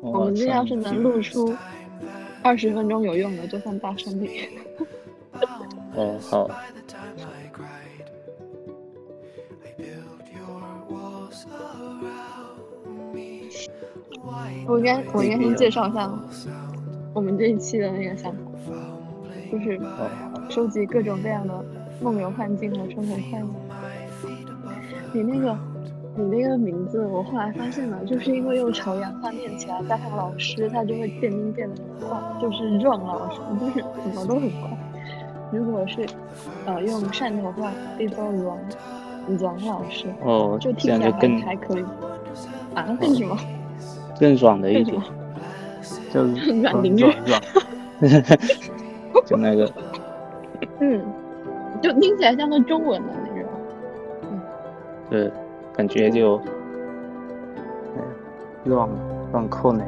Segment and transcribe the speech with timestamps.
[0.00, 1.54] 我们这要是能录出
[2.42, 4.48] 二十分钟有用的，就算大胜利。
[5.94, 6.50] 哦， 好。
[14.66, 16.10] 我应该，我应该先介绍一下
[17.12, 18.40] 我们这一期的那个想法，
[19.52, 19.80] 就是
[20.48, 21.64] 收集各种各样的
[22.00, 23.46] 梦游幻境和生活快乐。
[25.12, 25.56] 你那个，
[26.16, 34.70] 你那个名字，我后来发现了，就是因为用朝阳话念起来，加上老师，他就会变音变得很快，就是壮老师，就是怎么都很快。
[35.52, 36.06] 如果是
[36.66, 38.58] 呃用汕头话，一说阮
[39.38, 41.84] 阮老师，哦，就听起来还还可以。
[42.74, 42.96] 啊？
[43.00, 43.36] 更什么？
[44.18, 45.00] 更爽的一种，
[46.12, 47.40] 就是 软灵软软，
[49.26, 49.68] 就那个，
[50.80, 51.00] 嗯，
[51.82, 53.50] 就听起来像个中文的那种，
[54.30, 54.40] 嗯，
[55.10, 55.32] 对，
[55.76, 56.40] 感觉就，
[57.96, 58.02] 嗯，
[58.64, 58.88] 乱
[59.32, 59.84] 乱扣呢，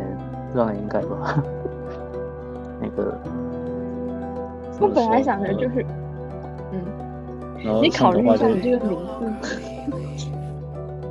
[0.54, 1.42] 乱应该吧，
[2.80, 3.16] 那个，
[4.80, 5.86] 我本来想着就是，
[6.72, 9.32] 嗯，你考虑一下你这个名字，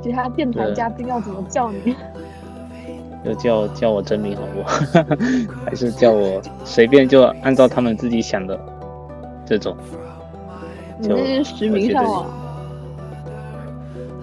[0.02, 1.96] 其他电台嘉宾要怎么叫你？
[3.24, 4.78] 就叫叫我真名好不好？
[5.66, 8.56] 还是叫我随便就按照他们自己想的
[9.44, 9.76] 这种？
[11.00, 12.26] 你那是实名上网？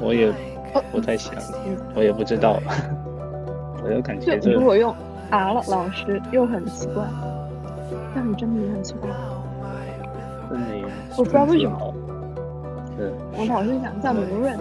[0.04, 0.32] 我也
[0.92, 1.34] 不太想，
[1.96, 2.60] 我也不知道。
[3.84, 4.94] 我就感觉如果用
[5.30, 7.04] R 老师又很奇怪，
[8.14, 9.10] 但是真的也很奇怪。
[10.50, 10.86] 真名？
[11.18, 11.94] 我不知道为什么。
[12.98, 13.12] 对。
[13.38, 14.58] 我老是想叫刘润，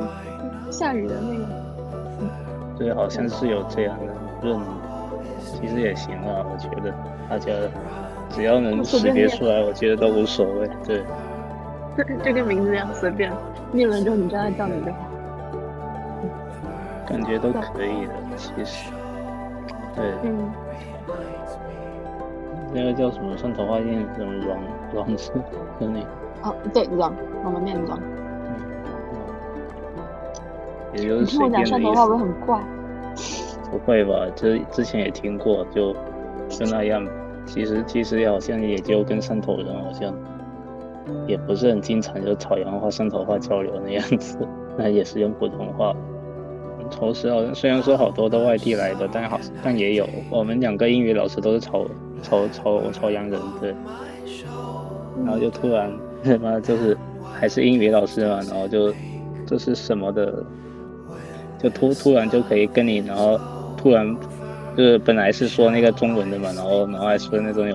[0.71, 1.45] 下雨的那个。
[2.79, 4.13] 对，好像是有这样的。
[4.43, 4.59] 润
[5.39, 6.93] 其实也行啊，我觉得
[7.29, 7.53] 大家
[8.31, 10.69] 只要能识别出来，我觉得都无所谓。
[10.85, 11.05] 对，
[12.25, 13.31] 就跟名字一样，随便
[13.71, 15.12] 念了之后你知道叫你就好。
[17.07, 18.91] 感觉都可以的，其实。
[19.95, 20.05] 对。
[20.23, 20.51] 嗯。
[22.75, 24.59] 那个叫什么汕头话念什么软
[24.95, 25.33] 软字，
[25.79, 26.07] 就那个。
[26.43, 27.13] 哦，对，软，
[27.45, 27.99] 我们念软。
[27.99, 28.55] 嗯。
[30.95, 31.21] 也就是。
[31.21, 32.61] 你听我讲汕头话会很怪。
[33.71, 34.27] 不会吧？
[34.35, 35.95] 这之前也听过，就
[36.49, 37.07] 就那样。
[37.45, 40.15] 其实其实好像也就跟汕头人好像
[41.27, 44.39] 也不是很经常就朝阳话、汕头话交流那样子，
[44.79, 45.93] 那也是用普通话。
[46.93, 51.85] 同时好像虽然说好多都外地来的，但好但也有我们两个英语老师都是朝
[52.23, 53.75] 朝朝朝阳人，对。
[55.25, 55.91] 然后就突然
[56.23, 56.97] 他妈就是
[57.33, 58.93] 还是英语老师嘛，然后就
[59.47, 60.45] 就是什么的，
[61.59, 63.41] 就突突然就可以跟你然后。
[63.75, 64.17] 突然，
[64.77, 67.75] 就是本来是说那个中文的嘛，然后然后还说那种有，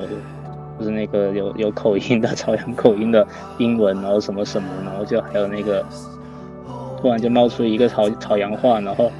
[0.80, 5.86] 就是那个有有口音的朝阳口音的英文，然后什么什么，然后就还有那个，
[7.00, 9.12] 突然就冒出一个朝朝阳话，然后，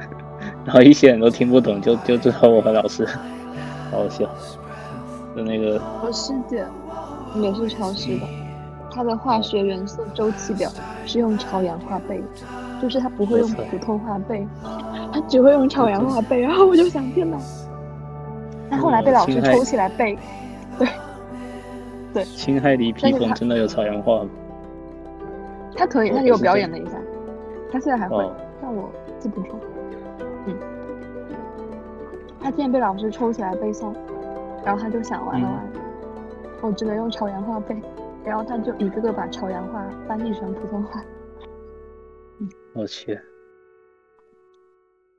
[0.64, 3.06] 然后一些人都听不懂，就就只有我和老师，
[3.90, 4.24] 好好笑，
[5.34, 5.80] 就那个。
[6.04, 6.64] 我师姐
[7.36, 8.26] 也是超师的，
[8.90, 10.70] 她的化学元素周期表
[11.04, 12.22] 是用朝阳话背，
[12.80, 14.46] 就是她不会用普通话背。
[15.12, 17.38] 他只会用朝阳话背，然后我就想，天哪！
[18.68, 20.18] 他后来被老师抽起来背，
[20.78, 20.88] 对，
[22.12, 22.24] 对。
[22.24, 24.28] 青海里皮孔真的有朝阳话吗？
[25.74, 26.92] 他可以，他给我表演了一下，
[27.70, 29.58] 他现在还会，但我记不住。
[30.46, 30.56] 嗯。
[32.40, 33.92] 他今天被老师抽起来背诵，
[34.64, 35.72] 然后他就想完了完了，
[36.62, 37.76] 我只能用朝阳话背，
[38.24, 41.02] 然后他就一个个把朝阳话翻译成普通话。
[42.74, 43.18] 我去。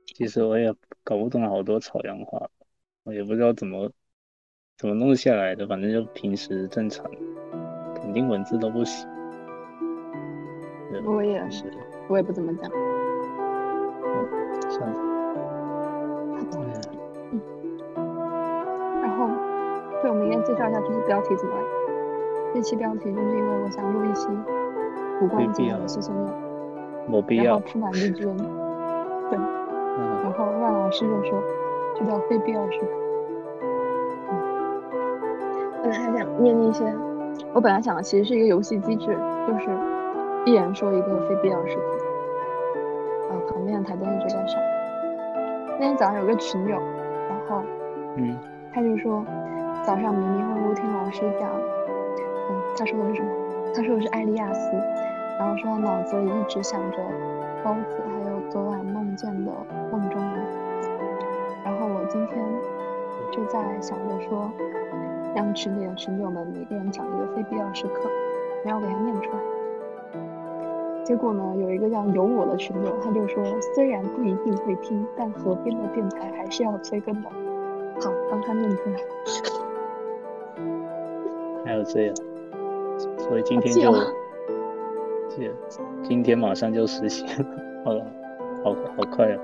[0.06, 2.48] 其实我也搞不懂好多朝阳话，
[3.04, 3.90] 我也不知道怎么
[4.76, 7.04] 怎么弄下来的，反正就平时正常，
[7.94, 9.06] 肯定文字都不行。
[11.04, 11.64] 我也是，
[12.08, 12.70] 我也不怎么讲。
[14.70, 14.96] 算了。
[17.30, 17.40] 嗯。
[19.02, 19.28] 然后，
[20.02, 21.62] 对，我们应该介绍一下这期标题怎么来。
[22.54, 24.28] 这期标题就是因为我想录一期
[25.20, 26.34] 无关紧要的碎碎念，
[27.08, 27.44] 没必要。
[27.44, 28.36] 然后铺满绿军。
[29.30, 29.38] 对。
[30.22, 31.42] 然后万老师就说
[31.94, 32.86] ：“这叫非必要时刻。”
[35.82, 36.84] 本来还想念一些，
[37.52, 39.06] 我本来想的其实是一个游戏机制，
[39.46, 39.70] 就是
[40.44, 41.97] 一人说一个非必要时刻。
[43.74, 44.60] 啊，旁边的台灯一直在闪。
[45.78, 46.76] 那天早上有个群友，
[47.28, 47.62] 然后，
[48.16, 48.36] 嗯，
[48.72, 49.24] 他就说
[49.82, 53.28] 早上迷迷糊糊听老师讲，嗯，他说的是什么？
[53.74, 54.76] 他说的是艾利亚斯，
[55.38, 56.98] 然后说他脑子里一直想着
[57.62, 59.52] 包子，还有昨晚梦见的。
[59.90, 60.44] 梦中人，
[61.64, 62.44] 然后我今天
[63.32, 64.50] 就在想着说，
[65.34, 68.10] 让群里的群友们每个人讲一个非必要时刻，
[68.64, 69.38] 然后给他念出来。
[71.08, 73.42] 结果呢，有一个叫有我的群友，他就说，
[73.74, 77.30] 虽然不一定会听，但河边的电台还是要催更的。
[77.98, 79.00] 好，帮他念出来。
[81.64, 82.14] 还有这样，
[83.16, 83.90] 所以今天就，
[85.30, 85.50] 这
[86.02, 87.46] 今天马上就实现了，
[87.86, 88.04] 好了，
[88.62, 89.40] 好好快啊！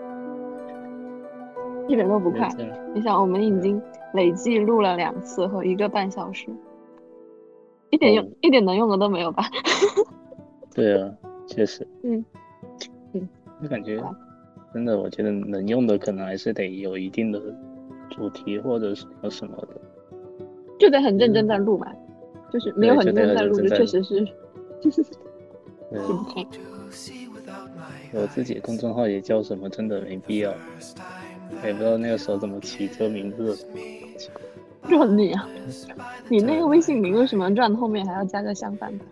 [1.89, 2.47] 一点都不快。
[2.93, 3.81] 你想，我们已经
[4.13, 6.51] 累计录了两次和一个半小时，
[7.89, 9.45] 一点用、一点能用的都没有吧？
[10.75, 11.11] 对啊，
[11.47, 11.87] 确实。
[12.03, 12.25] 嗯
[13.13, 13.29] 嗯，
[13.63, 14.03] 就感觉
[14.73, 17.41] 真的，我觉得能用的可能还是得有一定的
[18.11, 19.69] 主题或者什么什么的，
[20.79, 21.87] 就得很认真在录嘛。
[22.53, 24.25] 就是没有很认真在录，就确实是。
[25.91, 26.01] 对。
[28.13, 30.55] 我自己公众号也叫什么，真的没必要。
[31.65, 33.57] 也不知道那个时候怎么起这个名字，
[34.89, 35.49] 赚你啊！
[36.29, 39.05] 你那个微信名为什么转后面还要加个相反的？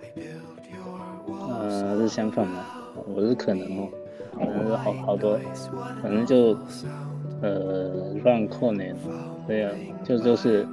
[1.63, 2.53] 呃，是相反的，
[3.15, 3.89] 我是可能哦，
[4.37, 5.39] 反正是好好多，
[6.03, 6.57] 反正就
[7.41, 8.97] 呃乱扣年，
[9.47, 9.71] 对呀，
[10.05, 10.67] 就就是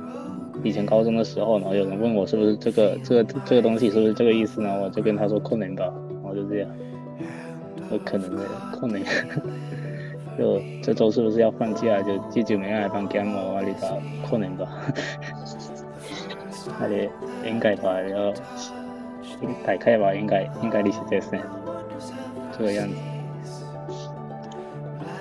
[0.63, 4.79] 以前高中的时候，然后有人问我是不是这个这个这个东西是不是这个意思呢？
[4.81, 6.69] 我就跟他说扣年吧，然后就这样，
[7.91, 9.03] 有可能的扣年。
[10.37, 12.01] 就这周是不是要放假？
[12.01, 13.89] 就这周没来放假我阿里达
[14.29, 14.65] 可能吧，
[16.79, 17.09] 阿里
[17.45, 18.33] 应该吧，要
[19.65, 21.45] 大概吧，应该应该你是这样，
[22.57, 22.95] 这个样子。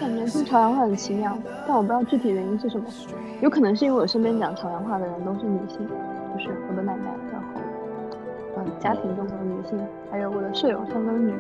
[0.00, 1.37] 感觉听朝阳话很奇妙，
[1.67, 2.87] 但我不知道具体原因是什么。
[3.41, 7.61] 有可能是因为我身边讲朝阳话的人都是女性，就是我的奶奶，然后
[8.56, 9.79] 嗯，家庭中的女性，
[10.11, 11.32] 还有我的舍友，她们女。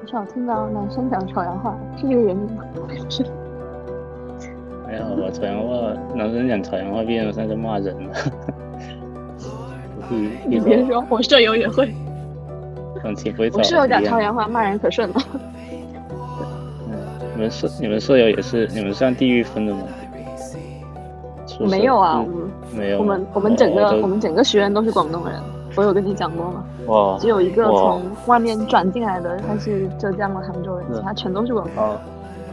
[0.00, 2.64] 很少听到男生讲朝阳话，是这个原因吗？
[3.10, 3.24] 是。
[4.86, 8.14] 还好吧，朝阳话，男生讲朝阳话变成像在骂人了。
[10.10, 11.92] 你你别说，我舍友也会。
[13.54, 15.14] 我舍友讲朝阳话骂人可顺了。
[17.34, 19.80] 你们舍你们舍友也是你们算地域分的吗？
[21.60, 22.22] 没有啊，
[22.76, 22.98] 没有。
[22.98, 25.40] 我们我们整个我们整个学院都是广东人。
[25.76, 26.64] 我有跟你讲过吗？
[26.88, 27.16] 哇！
[27.18, 31.98] 只有一个从外面转进来的，他是浙江的杭州人，其他全都是广东。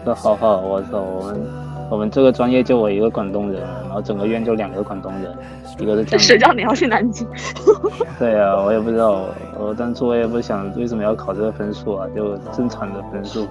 [0.06, 1.02] 那好好，我操！
[1.02, 1.42] 我们
[1.90, 5.34] 我们这个专业就我一个广东人，然后整个院就两个广东人，
[5.80, 6.20] 一个是江。
[6.20, 7.28] 谁叫你要去南京？
[8.20, 9.26] 对啊，我也不知道，
[9.58, 13.48] 我当初我也不想为什么要考这个分数啊，就正常的分数。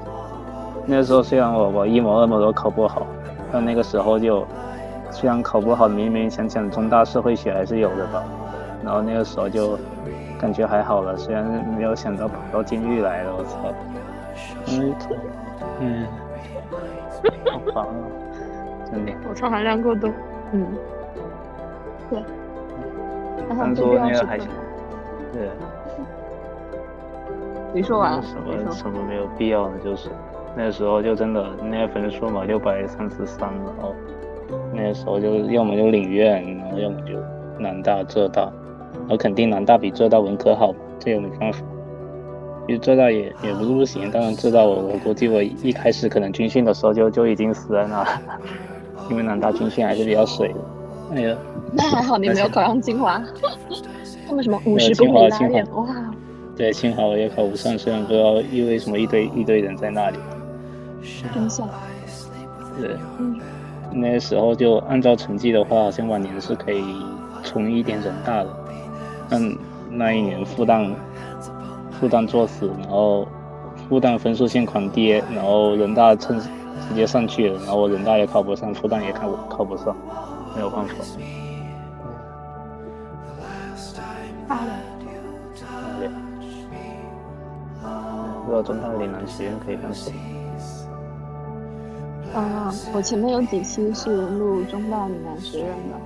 [0.85, 3.07] 那个时候虽然我我一模二模都考不好，
[3.53, 4.47] 但那个时候就
[5.11, 8.23] 虽然考不好，勉勉强强中大社会学还是有的吧。
[8.85, 9.79] 然后那个时候就
[10.39, 11.45] 感觉还好了，虽然
[11.77, 13.73] 没有想到跑到监狱来了，我操！
[14.69, 14.95] 嗯，
[15.81, 16.07] 嗯，
[17.51, 18.05] 好烦啊，
[18.91, 19.13] 真的。
[19.29, 20.11] 我超，含量过多，
[20.53, 20.67] 嗯，
[22.11, 22.21] 对。
[23.49, 24.49] 当初那个还行，
[25.33, 25.49] 对。
[27.75, 28.23] 你说完了。
[28.23, 30.09] 什么什么没有必要的，就是
[30.57, 33.95] 那个时候就真的那个分数嘛，六百三十三，然后
[34.73, 37.19] 那个时候就要么就领院，然后要么就
[37.59, 38.51] 南大、浙大。
[39.09, 41.61] 我肯定南大比浙大文科好，这也没办法。
[42.67, 48.05] 因为浙大也也不是不行，当然浙大我我估计我一开始可能军训的时候就就已经死在那，
[49.11, 50.61] 因为南大军训还是比较水的。
[51.15, 51.37] 哎呀，
[51.73, 53.23] 那还好你没有考上清华。
[54.29, 55.65] 他们什么五十公里拉练？
[55.75, 55.87] 哇！
[56.57, 60.19] 对，清华我也考不上，虽然不知道因为什么一堆一堆人在那里。
[61.33, 61.69] 真相。
[62.81, 63.39] 对，嗯，
[63.93, 66.83] 那时候就按照成绩的话，好像往年是可以
[67.45, 68.49] 冲一点人大的。
[69.29, 69.57] 但
[69.91, 70.93] 那一年复旦
[71.93, 73.29] 复旦作死，然后
[73.89, 76.41] 复旦分数线狂跌，然后人大趁
[76.89, 79.97] 直接上去了，然后我人大也考不上，复旦也考考不上，
[80.55, 80.95] 没有办法。
[84.49, 84.73] 罢了。
[88.45, 90.17] 不知道中大岭南学院可以干什么？
[92.33, 95.97] 啊，我前面有几期是录中大岭南学院的，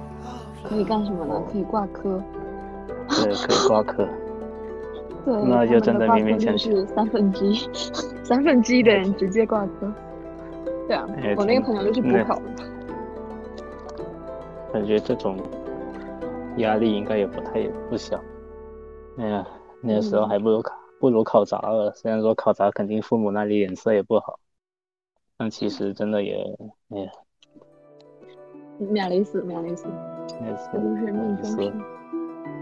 [0.66, 1.42] 可以干什么呢？
[1.52, 2.18] 可以挂科。
[3.08, 4.08] 对，可以挂科。
[5.26, 6.58] 对，那就真的勉勉强强。
[6.58, 7.68] 是三分之一，
[8.24, 9.92] 三分之一的人直接挂科。
[10.90, 11.06] 对啊，
[11.36, 12.42] 我那个朋友就是补考的。
[14.72, 15.36] 感觉这种
[16.56, 18.20] 压力应该也不太不小。
[19.18, 19.46] 哎呀，
[19.80, 21.92] 那个时候还不如考不如考砸了。
[21.92, 24.40] 虽然说考砸肯定父母那里脸色也不好，
[25.38, 26.44] 但其实真的也
[26.88, 27.12] 哎呀。
[28.80, 29.86] 免了死，免了死。
[30.40, 31.72] 没事，都是命中事。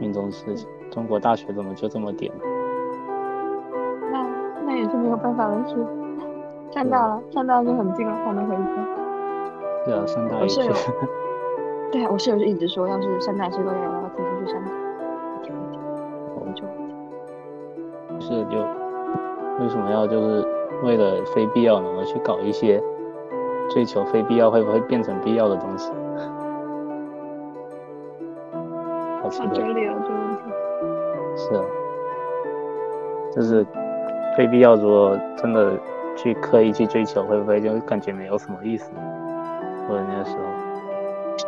[0.00, 0.54] 命中事，
[0.90, 2.30] 中国大学怎么就这么点？
[4.12, 4.22] 那
[4.66, 5.76] 那也是没有办法的事。
[6.70, 8.62] 上大了，上大就很近了，还能回家。
[9.84, 10.60] 对啊，上大也是。
[11.90, 14.72] 对啊，我室友就一直说，要是上大这个月，我要提前去上大。
[18.20, 18.58] 是就
[19.60, 20.44] 为什么要就是
[20.82, 22.82] 为了非必要呢而去搞一些
[23.70, 25.90] 追求非必要会不会变成必要的东西？
[29.22, 29.54] 好奇好怪。
[29.54, 30.42] 哲理啊，这个问题。
[31.36, 31.64] 是啊，
[33.34, 33.64] 就是
[34.36, 35.72] 非必要，如果真的
[36.18, 38.90] 去刻意去追求，会不会就感觉没有什么意思？
[39.88, 40.42] 或者那个时候，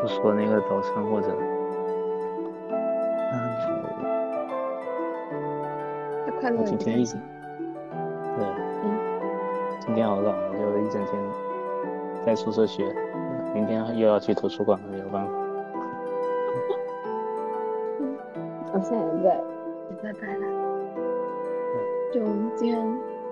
[0.00, 1.26] 就说那个早餐或者，
[3.32, 3.34] 嗯，
[6.64, 7.20] 今天一直不开心。
[8.38, 8.46] 对，
[9.80, 11.20] 今天好冷，我就一整天
[12.24, 12.94] 在宿舍学，
[13.52, 15.32] 明天又要去图书馆了，没有办法。
[18.72, 19.42] 我现在也在
[19.90, 20.48] 也在摆烂。
[22.12, 22.20] 就
[22.54, 22.78] 今天，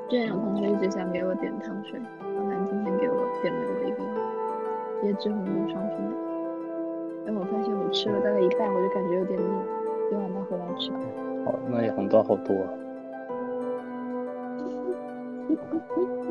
[0.09, 3.99] 之前有同学一直想给我点糖水，然后他今天给我点了我一个
[5.07, 6.11] 椰汁红豆双皮奶，
[7.27, 9.45] 但我发现我吃了大概一半，我就感觉有点腻，
[10.09, 10.99] 今晚再回来吃吧。
[11.45, 12.73] 好，那也红豆好多、啊。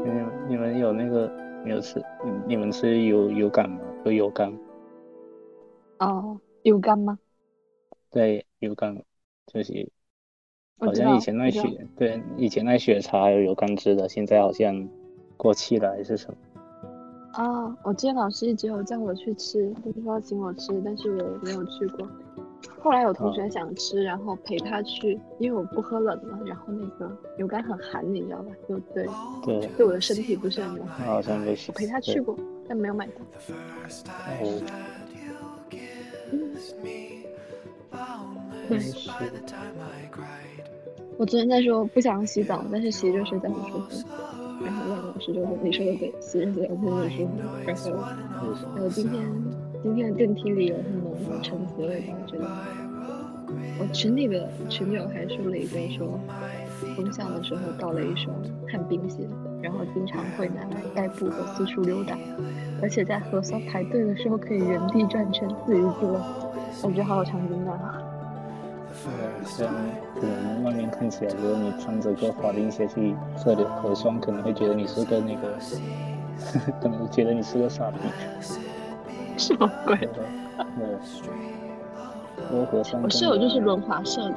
[0.04, 1.32] 你们你们有那个
[1.64, 2.04] 没有吃？
[2.26, 3.80] 你你们吃油油感吗？
[4.06, 4.52] 有油柑？
[6.00, 7.20] 哦，油干吗？
[8.10, 9.04] 对，油柑
[9.46, 9.88] 就是
[10.80, 11.62] 好像以前那雪，
[11.96, 14.88] 对，以前那雪茶有油柑汁的，现在好像
[15.36, 16.38] 过期了还是什么？
[17.34, 22.08] 啊，我记得老师一直有叫我去吃，就是说请我吃，但是我没有去过。
[22.80, 28.52] 后来有同学想吃，然后陪他去，因为我不喝冷的，然后那个油柑很寒，你知道吧？
[28.68, 29.08] 就对
[29.44, 30.96] 对，对我的身体不是很友好。
[31.00, 33.14] 那好像没我陪他去过，但没有买到。
[37.92, 38.28] 哦，
[38.70, 39.10] 对，是
[41.18, 44.08] 我昨天在说不想洗澡，但是洗热水澡很舒服。
[44.64, 47.34] 然后那个老师就说：“你说的对，洗热水澡真的很舒服。”
[47.66, 47.94] 然后
[48.76, 49.24] 还有今天
[49.82, 52.46] 今天的电梯里有很浓的橙子味道，我觉得。
[53.80, 56.20] 我群里的群友还说了一个说，
[56.96, 58.36] 风向的时候到了一双
[58.68, 59.28] 旱冰鞋，
[59.62, 62.18] 然后经常会拿来代步和四处溜达，
[62.82, 66.22] 而且在核酸排队的时候可以原地转圈自娱自乐，
[66.84, 68.02] 我觉得好有场景感啊！
[70.20, 75.54] 可能外面看起来，如果你穿着个滑冰鞋去测的核酸，可能会觉得你是个那个，
[76.82, 77.98] 可能觉得你是个傻逼。
[79.38, 79.98] 什么鬼？
[82.50, 84.36] 我室友就是轮滑社的，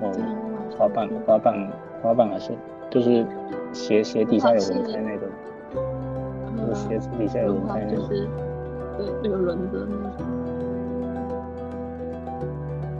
[0.00, 0.12] 哦
[0.78, 1.68] 滑板，滑板，
[2.02, 2.52] 滑板还是
[2.90, 3.26] 就是
[3.72, 5.26] 鞋鞋底下有轮胎那个，
[6.56, 8.02] 就是鞋子底下有轮胎那个。
[8.02, 8.28] 就是
[8.96, 10.43] 对那个轮子那种。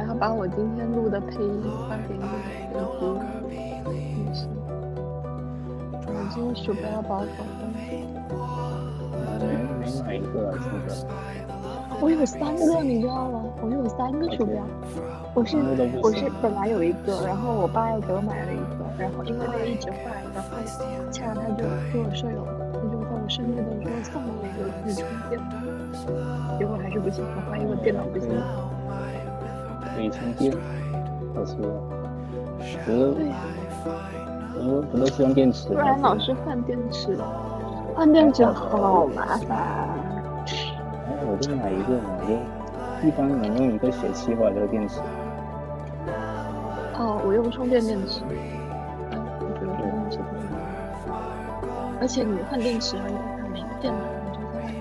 [0.04, 2.20] 然后把我今天录的配音发给你，
[3.08, 3.16] 给
[3.88, 4.46] 你也是。
[6.06, 7.73] 我今天鼠标要把我搞断。
[7.73, 8.04] 没
[9.80, 10.52] 没买一个。
[12.02, 13.44] 我有三个，你知道吗？
[13.62, 14.62] 我有三个鼠标。
[15.32, 15.56] 我是
[16.02, 20.50] 我是本来有一个，然后我爸又给我买了一个，然后因为那个一直坏，然后
[21.11, 22.44] 恰好他就跟我舍友，
[22.75, 25.40] 他就在我生日的时候送了我一个可以充电，
[26.58, 28.28] 结果还是不行，我怀疑我电脑不行。
[29.94, 30.52] 可以充电，
[31.34, 31.54] 我说，
[32.58, 33.36] 不是，对呀、
[34.54, 35.68] 不不都是用电池？
[35.68, 37.16] 不然老是换电池，
[37.94, 39.56] 换电池好麻烦。
[40.48, 45.00] 哎，我就买一个嘛，就一般能用一个学期吧，这个电池。
[46.98, 48.22] 哦，我用充电电池。
[52.00, 54.76] 而且你换电池，而且它没电了，你就在外面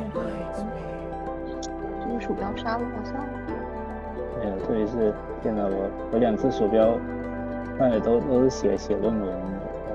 [2.02, 3.24] 这个鼠标杀了我算了。
[3.34, 3.43] 对啊，
[4.66, 6.98] 特别是电脑，我我两次鼠标
[7.78, 9.28] 换的都都是写写论文。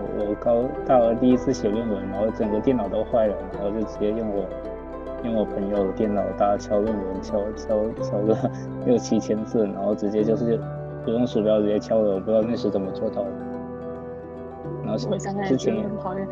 [0.01, 4.45] 我我高大二第一次写论文，然后整个电脑都坏了，然后就直接用我
[5.25, 8.37] 用我朋友的电脑大敲论文，敲敲敲个
[8.85, 10.59] 六七千字，然后直接就是
[11.05, 13.31] 不用鼠标直接敲了，我不知道那时怎么做到的。
[14.83, 16.29] 然后我想起来就之前讨厌，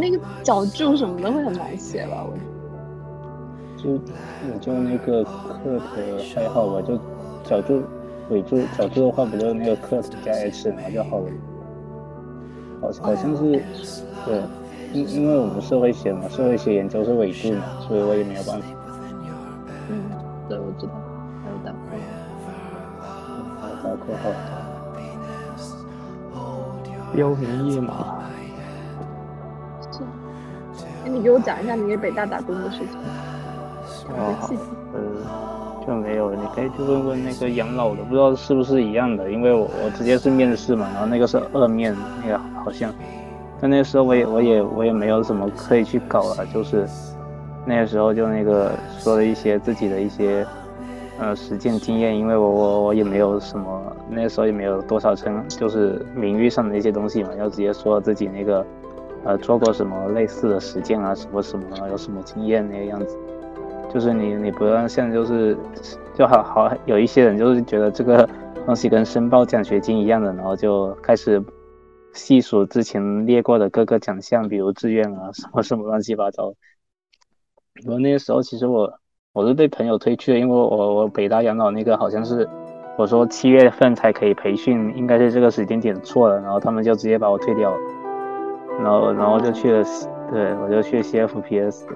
[0.00, 2.26] 那个脚注什么的会很难写吧？
[2.26, 2.34] 我
[3.76, 6.98] 就我就那个 cut 还好吧，就
[7.48, 7.82] 脚注
[8.28, 11.24] 尾猪小猪的话，不就那个 cut 加 h 然后就好了。
[12.80, 13.62] 好好像是
[14.26, 14.42] 对，
[14.92, 18.66] 因因为我们社会学嘛，社会学研究是尾注嘛，所以我也没有办法。
[19.88, 20.10] 嗯，
[20.46, 20.92] 对，我知道，
[21.42, 21.80] 还有打括
[23.62, 24.24] 还有打括号，
[27.14, 28.18] 标明页码，
[31.06, 32.88] 你给我讲一下你给北大打工的事情，
[34.10, 34.62] 哦细节。
[34.92, 35.00] 呃，
[35.88, 42.92] 就没有，你可以去问问那个养老的，不知道是不是一样的，因为我我直接是面试嘛，然后那个是二面，那个好像，
[43.58, 46.86] 但那个时候我也我也我也没有什么可以去搞啊，就是
[47.64, 50.46] 那个时候就那个说了一些自己的一些
[51.18, 58.66] 呃实践经验，因为我我我也没有什么，那时候也没有多少成，就是名誉上的一些东西嘛，要直接说自己那个
[59.24, 63.16] 呃做过什么类似的实践啊，什么什么有什么经验那个样子。
[63.92, 65.56] 就是你你不要像就是
[66.14, 68.28] 就好好有一些人就是觉得这个
[68.66, 71.42] 东西跟申报奖学金一样的，然后就开始
[72.12, 76.52] 细数之前列过的各个奖项，比如志愿啊什么什么乱七八糟。
[77.86, 78.92] 我那个时候其实我
[79.32, 82.48] 我是被朋友推去的，因为我我北大养老那个好像是
[82.98, 87.78] 我说七月份才可以培训，应该是这个时间点错了，然后他们就直接把我退掉了，
[88.82, 89.84] 然后然后就去了，
[90.30, 91.86] 对我就去 CFPS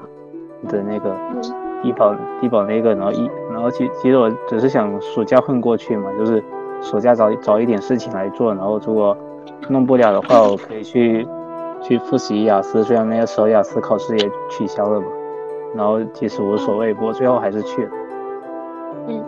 [0.68, 1.61] 的那个。
[1.82, 6.42] 低保低保那个，然后一然后其其实我只是想暑假混过去嘛，就是
[6.80, 9.16] 暑假找找一点事情来做，然后如果
[9.68, 11.26] 弄不了的话，我可以去
[11.80, 15.06] 去复习雅思，虽然那个时候雅思考试也取消了嘛，
[15.74, 17.90] 然后其实无所谓，不过最后还是去了。
[19.08, 19.24] 嗯，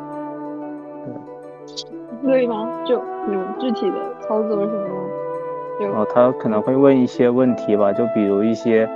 [2.22, 2.68] 对，累吗？
[2.84, 5.96] 就你们具体的操作是什么？
[5.96, 8.88] 哦，他可能会问一些问题吧，就比如一些。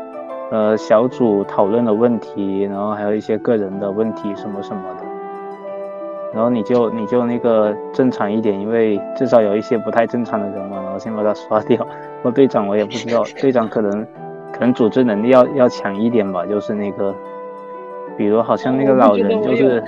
[0.51, 5.05] 呃，小组讨论的问题，然后还有一些个人的问题什么什么的，
[6.33, 11.87] 然后你就你就那个正常一点，因为至少有一些不太正常的人嘛，然后先把他刷掉。
[12.23, 14.07] 那队长我也不知道，队长可能
[14.51, 17.15] 可能组织能力要要强一点吧，就是那个，
[18.17, 19.85] 比如好像那个老人就是，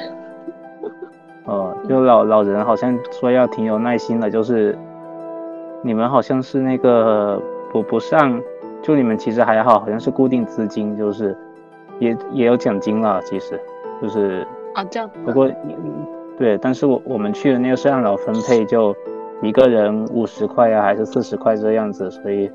[1.47, 4.77] 哦，就老老人好像说要挺有耐心的，就是
[5.81, 7.41] 你们好像是那个
[7.73, 8.39] 不不上。
[8.83, 11.37] 就你们其实还好，好像是固定资金，就是
[11.99, 13.61] 也也有奖金了，其实
[14.01, 15.09] 就是啊这样。
[15.25, 15.51] 不过
[16.39, 18.97] 对，但是我我们去的那个是按劳分配，就
[19.43, 22.51] 一个人五十块呀，还是四十块这样子，所以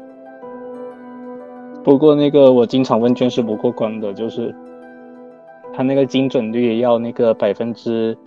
[1.83, 4.53] 不过那个我经常问卷是不过关的，就是
[5.73, 8.17] 他那个精准率要那个百分之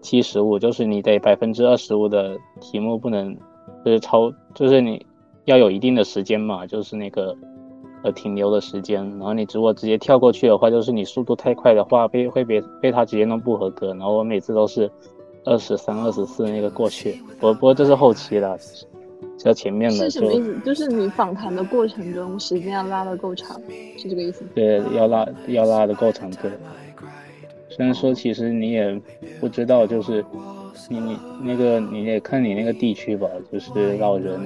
[0.00, 3.36] 七十五，就是你得百分之二十五的题目不能
[3.84, 5.04] 就是超，就是你。
[5.44, 7.36] 要有一定的时间嘛，就是那个
[8.02, 9.02] 呃停留的时间。
[9.18, 13.88] 然后你如果直接跳过去的话，就是你速度太快的话，被会被被他直接弄不合格。
[13.88, 14.90] 然后我每次都是
[15.44, 17.20] 二十三、二十四那个过去。
[17.40, 18.56] 不不过这是后期了，
[19.38, 20.58] 这前面的是什么意思？
[20.64, 23.60] 就是你访谈的过程中时间要拉的够长，
[23.98, 24.44] 是这个意思？
[24.54, 26.50] 对，要拉要拉的够长，对。
[27.68, 29.00] 虽然说其实你也
[29.40, 30.22] 不知道，就是
[30.88, 34.40] 你你那个你得看你那个地区吧，就是老人。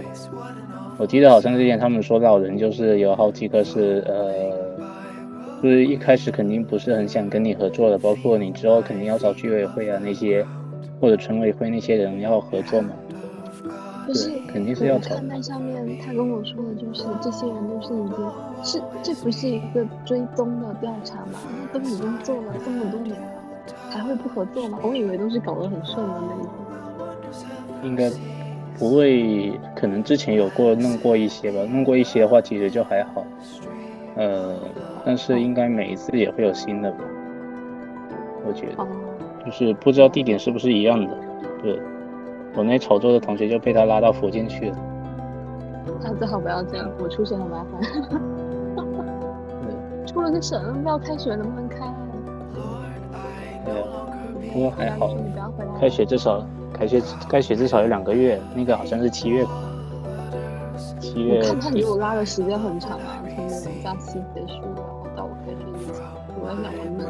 [0.98, 4.32] 我记得好像之前他们说老人就是有好几个是呃，
[5.62, 10.46] 就是一开始肯定不是很想跟你合作的，包括你之后肯定要找居委会啊那些
[11.00, 12.90] 或者村委会那些人要合作嘛。
[14.14, 15.16] 是肯定是要找。
[15.16, 18.30] 看那上面他跟我说的就是这些人都是已经
[18.62, 21.40] 是这不是一个追踪的调查吗？
[21.72, 23.35] 都已经做了这么多年了，
[23.90, 24.78] 还会不合作吗？
[24.82, 26.48] 我以为都是搞得很顺的那种。
[27.82, 28.10] 应该。
[28.78, 33.24] 不会，可能之前有过弄过一些吧，弄过一些的话其实就还好，
[34.16, 34.54] 呃，
[35.02, 36.98] 但是应该每一次也会有新的吧，
[38.46, 38.86] 我觉得，
[39.46, 41.16] 就是不知道地点是不是一样的。
[41.62, 41.80] 对，
[42.54, 44.76] 我那炒作的同学就被他拉到福建去了。
[46.04, 47.80] 啊最好不要这样，我出省很麻烦。
[50.04, 51.78] 出了个省，不知道开学能不能开。
[53.66, 53.86] 对啊，
[54.52, 55.10] 不过还好，
[55.78, 56.42] 开学至少。
[56.72, 59.46] 开学，开学至少有两个月，那个好像是七月。
[61.00, 61.40] 七月。
[61.40, 63.22] 看他给我拉的时间很长啊，
[63.62, 66.04] 从假期结束，然后到我开学我在想
[66.38, 66.56] 我能
[66.94, 67.08] 不能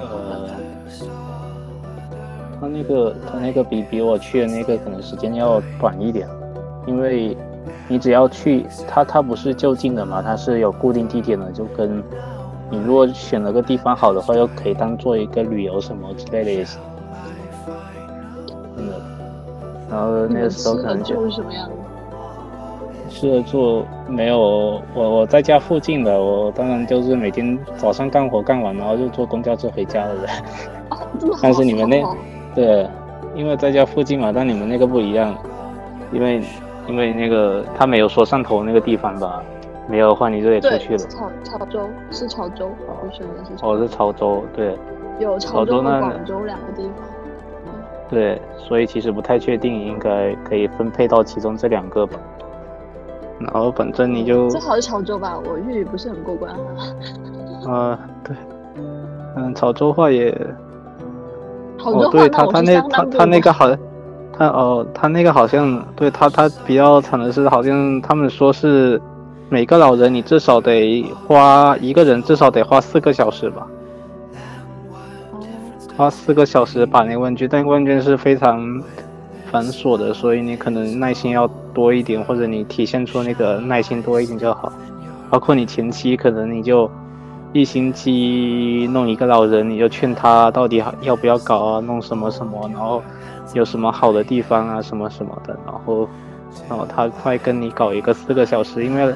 [2.60, 6.28] 他那个，他那个比比我去的那个可能时间要短一点，
[6.86, 7.36] 因为
[7.88, 12.00] 你只要去，他他不是就近的嘛，他是有固定地点的，就跟
[12.70, 16.80] 你如果选了个地方好的话，又可以当做一个旅游什么之类的也行。
[19.88, 21.70] 然后那个时候可能就什么样
[23.08, 30.26] 吃的住没有我我在家附近的，我当然就是每天早上干活干完，然后就坐公交车回家的人。
[31.40, 32.02] 但是你们那
[32.52, 32.86] 对，
[33.34, 35.34] 因为在家附近嘛，但你们那个不一样，
[36.12, 36.42] 因为
[36.88, 39.40] 因为那个他没有说上头那个地方吧，
[39.88, 40.98] 没有的话你就得出去了。
[40.98, 43.64] 潮潮州是潮州，我选的是。
[43.64, 44.76] 哦，是潮州，对。
[45.18, 46.92] 有潮州和广州两个地方。
[48.08, 52.18] 对，所以其实不太确定，应该可以分配到其中这两个吧。
[53.38, 57.70] 然后反正你就最好是潮州吧，我粤语不是很过关哈。
[57.72, 58.36] 啊，对，
[59.36, 60.30] 嗯，潮州话也。
[61.84, 63.66] 哦，对他他那他他那个好，
[64.32, 69.00] 他哦他那个好像对他他比较惨的是，好像他们说是
[69.48, 73.64] 每个老人你至少得花一个人至少得花四个小时吧。
[75.96, 78.82] 花四个小时把那个问卷，但问卷是非常
[79.50, 84.72] 繁琐的，所以你可能耐心要多一点，或者你体现出那个耐心多一点就好。
[85.30, 86.90] 包括你前期可能你就
[87.52, 93.00] 一星期弄一个老人，你就劝他到底要不要搞啊，弄什么什么，然后
[93.54, 96.08] 有什么好的地方啊，什么什么的，然后
[96.68, 99.14] 然后他快跟你搞一个四个小时，因为。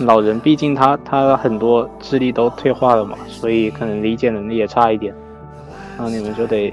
[0.00, 5.14] 老人毕竟他他很多智力都退化了嘛，所以可能理解能力也差一点。
[5.96, 6.72] 然后你们就得，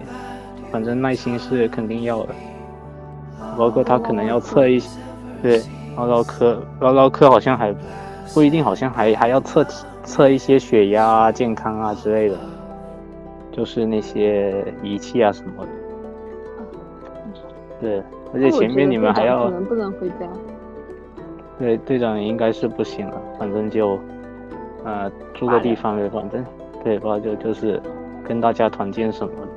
[0.72, 2.30] 反正耐心是肯定要的。
[3.58, 5.00] 包括他可能要测一些，
[5.42, 5.62] 对，
[5.96, 7.76] 唠唠嗑，唠唠嗑好像还
[8.34, 9.66] 不一定，好像还还要测
[10.04, 12.38] 测一些血压啊、健康啊之类的，
[13.52, 15.70] 就是那些仪器啊什么的。
[17.80, 20.26] 对，而且前面你们还要可能不能回家。
[21.60, 24.00] 对，队长应该是不行了，反正就，
[24.86, 26.46] 呃，租个地方呗，反正，
[26.84, 27.20] 对吧？
[27.20, 27.82] 就就是
[28.24, 29.48] 跟大家团建什么的，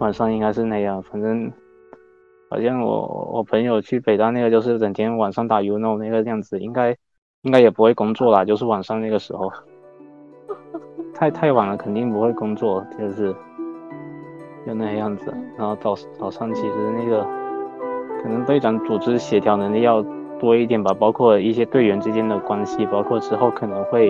[0.00, 1.02] 晚上应该是那样。
[1.02, 1.50] 反正，
[2.50, 6.94] 好像我我朋友去北大那个，就是整天晚上打 UNO 那个样子，应该
[7.40, 9.50] 应该也不会工作啦，就是晚上那个时候，
[11.14, 13.34] 太太晚了，肯定不会工作，就是
[14.66, 15.32] 就那样子。
[15.56, 17.26] 然后早早上其实那个，
[18.22, 20.04] 可能队长组织协调能力要。
[20.40, 24.08] 多一点吧，包括一些队员之间的关系，包括之后可能会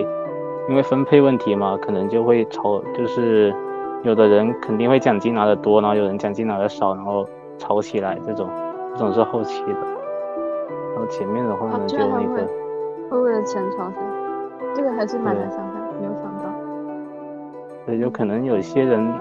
[0.69, 3.53] 因为分配问题嘛，可能就会吵，就是
[4.03, 8.49] 有的人肯定会奖金拿的多，然后有人奖金拿的少，然后吵起来，这种
[8.95, 9.79] 这种是后期的。
[10.93, 12.47] 然后前面的话呢，就那个
[13.09, 16.49] 会为了钱吵起来，这个还是蛮难想象，没有想到。
[17.85, 19.11] 对，有可能有些人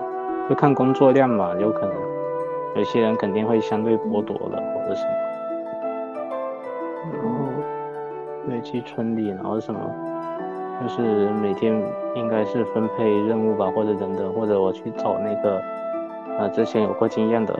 [0.48, 1.94] 会看工作量嘛，有可能
[2.76, 5.19] 有些人肯定会相对剥夺了，或者什么。
[8.60, 9.80] 对，去村里，然后什么，
[10.82, 11.74] 就是每天
[12.14, 15.60] 应该是分配任务吧，或者等等，或者我去找那个，
[16.38, 17.58] 呃，之前有过经验的，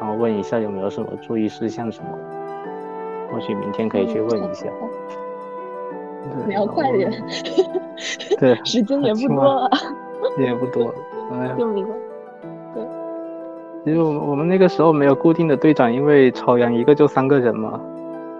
[0.00, 2.08] 然后问一下有没有什么注意事项什么，
[3.30, 4.66] 或许明天可以去问一下。
[6.46, 7.10] 你要快点。
[8.38, 9.70] 对， 时间也不多了。
[10.38, 10.94] 也不多，
[11.32, 11.54] 哎呀。
[11.58, 11.94] 就明白。
[12.74, 12.82] 对。
[13.84, 17.80] 因为我我们那个时候没有固定的队长，因为朝阳一个就三个人嘛。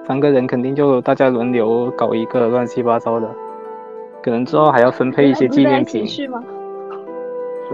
[0.07, 3.29] 三个人肯定就大家轮流搞一个乱七八糟的，
[4.23, 6.05] 可能之后还要分配一些纪念品。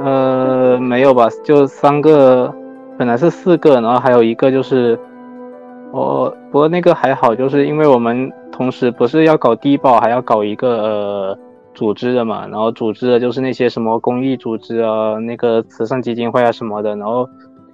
[0.01, 2.55] 呃，没有吧，就三个，
[2.99, 4.97] 本来是四个，然后还有一个就是，
[5.93, 11.39] 哦，不过那个还好，就是因为我们同时不是要搞低保，还要搞一个呃
[11.75, 17.29] 组织的嘛，然后组织的就是那些什么公益组织啊，那个慈善基金会啊什么的，然后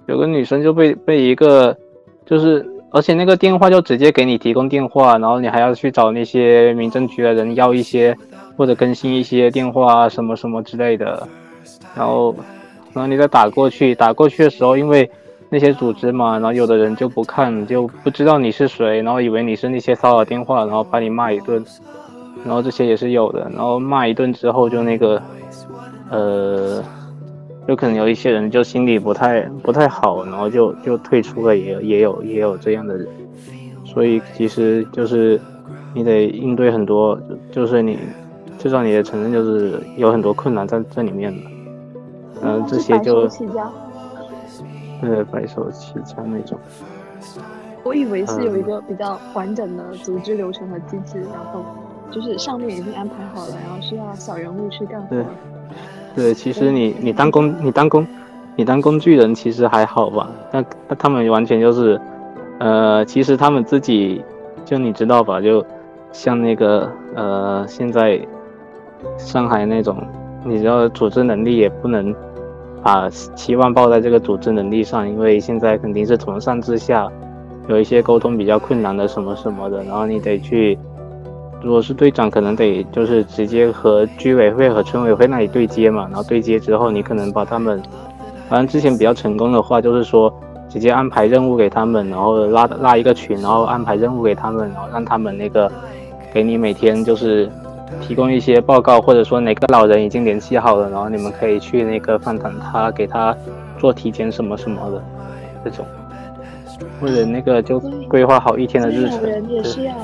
[0.07, 1.75] 有个女生就被被一个
[2.25, 2.65] 就是。
[2.95, 8.15] 而且那个电话就直接给你提供电话，然后你还要去找那些民政局的人要一些
[8.55, 11.27] 或者更新一些电话什么什么之类的，
[11.93, 12.33] 然后，
[12.93, 15.11] 然后你再打过去，打过去的时候，因为
[15.49, 21.61] 那些组织嘛，然后有的人就不看，就不知道你是谁，然后以为你是那些骚扰电话，然后把你骂一顿，
[22.45, 25.21] 然后这些也是有的，然后骂一顿之后就那个，
[26.09, 26.81] 呃。
[27.67, 33.07] 有可能有一些人就心里不太不太好，然后就就退出了，也也有也有这样的人，
[33.83, 35.39] 所以其实就是
[35.93, 37.19] 你得应对很多，
[37.51, 37.97] 就是你
[38.59, 41.41] 至少你也承认就是有很多困难在这里面的，
[42.43, 43.27] 嗯，这些就
[45.01, 46.57] 对白手起家那种。
[47.83, 51.63] 我以为是有一个比较完整的组织流程和机制，然后
[52.11, 55.15] 就是上面已经安排好了，然后需要小人物去干活。
[56.15, 58.07] 对，其实你你当工你当工
[58.55, 60.29] 你当工具人其实还好吧？
[60.51, 61.99] 那那他们完全就是，
[62.59, 64.23] 呃，其实他们自己
[64.63, 65.41] 就你知道吧？
[65.41, 65.63] 就
[66.13, 68.19] 像那个呃，现在
[69.17, 69.97] 上海那种，
[70.45, 72.15] 你知道组织能力也不能
[72.81, 77.11] 把期望抱在这个组织能力上，因为现在肯定是从上至下
[77.67, 80.79] 有一些沟通比较困难的什么什么的，然后你得去。
[81.65, 87.81] 如果是队长，可能得就是直接和居委会和村委会那里对接嘛，然后对接之后，你可能把他们，
[88.47, 90.31] 反正之前比较成功的话，就是说
[90.69, 95.71] 直接安排任务给他们，然后拉拉一个群，然后安排任务给他们，然后让他们那个
[96.31, 97.49] 给你每天就是
[97.99, 103.35] 提供一些报告，或者说哪个老人已经联系好了，然后你们可以去那个饭堂，他给他
[103.79, 105.03] 做体检什么什么的
[105.63, 105.83] 这种，
[107.01, 109.23] 或者那个就规划好一天的日程。
[109.23, 109.95] 人也是要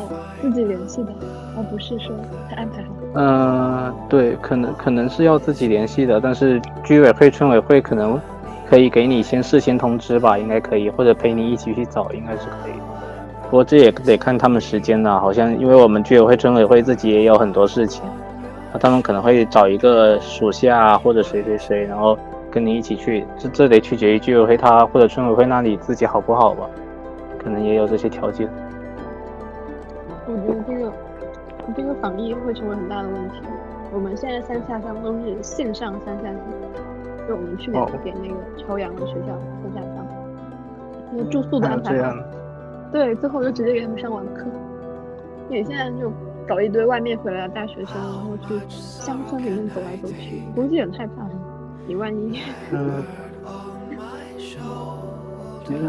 [0.41, 1.11] 自己联系的。
[1.55, 2.15] 而不是说
[2.49, 2.89] 他安排好。
[3.13, 8.19] 嗯，对，可能可能是要自己联系的，但是居委会、村委会可能
[8.69, 12.73] 可以给你先事先通知吧，应该可以，或者陪你一起去找，应该是可以。
[13.43, 18.01] 不过这也得看他们时间了，好像因为我们居委会、村委会自己也有很多事情，
[18.71, 22.17] 那他们可能会找一个属下或者谁谁谁，然后
[22.49, 26.65] 跟你一起去，这这得取决于居委会他或者村委会那里自己好不好吧，
[27.43, 28.47] 可能也有这些条件。
[30.27, 30.60] 我觉得
[31.75, 33.41] 这个防疫会成为很大的问题。
[33.93, 36.35] 我们现在三下乡都是线上三下乡，
[37.27, 40.05] 就我们去年给那个朝阳的学校三下乡，
[41.13, 42.15] 那住宿的安排好，
[42.91, 44.45] 对，最后就直接给他们上网课。
[45.49, 46.09] 你现在就
[46.47, 51.27] 搞一堆外面回来的大学生，然后去乡村里面走来走去，估计很害怕。
[51.85, 52.39] 你万一……
[52.71, 53.03] 嗯，
[55.67, 55.81] 没有，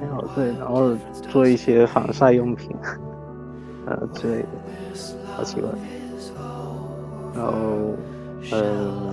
[0.00, 2.76] 没有对，然后做一些防晒用品，
[4.00, 4.48] 呃之类的，
[5.36, 5.70] 好奇怪。
[7.34, 7.52] 然后，
[8.52, 9.10] 嗯，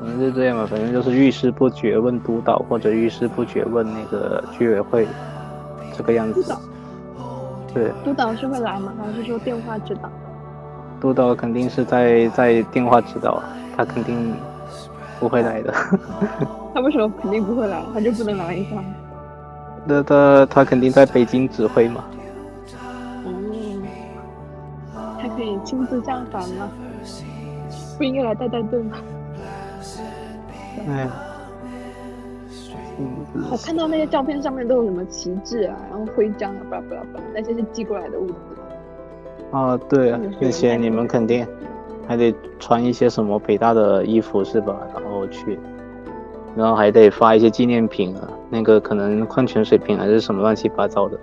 [0.00, 5.06] 反正就这样吧，反正就是遇事不决问督导，或者遇事不决问那个居委会，
[5.96, 6.42] 这个样子。
[6.42, 6.60] 督导。
[7.74, 7.92] 对。
[8.04, 8.92] 督导是会来吗？
[8.98, 10.10] 还是说电话指导？
[11.00, 13.42] 督导肯定是在在电话指导，
[13.76, 14.34] 他肯定
[15.20, 15.74] 不会来的。
[16.74, 17.82] 他为什么肯定不会来？
[17.92, 18.76] 他就不能来一下？
[19.84, 22.02] 那他他肯定在北京指挥嘛。
[25.36, 26.70] 可以亲自上访吗？
[27.96, 28.96] 不应该来带带队吗？
[30.88, 31.08] 哎，
[33.50, 38.34] 我看到那些照片上面都有什么旗帜啊，然后徽章啊，巴拉巴拉巴拉，那些是寄过来的物资。
[39.52, 41.46] 啊，对啊，那些你们肯定
[42.08, 44.76] 还得穿一些什么北大的衣服是吧？
[44.92, 45.58] 然后去，
[46.56, 51.18] 然后还得发一些纪念品啊，那个可能矿泉水瓶还是什么乱七八糟的，